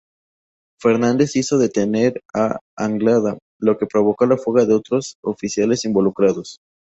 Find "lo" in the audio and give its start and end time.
3.59-3.77